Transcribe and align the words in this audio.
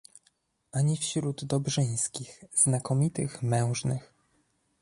Ani 0.71 0.97
wśród 0.97 1.45
Dobrzyńskich, 1.45 2.43
znakomitych 2.53 3.41
mężnych 3.43 4.13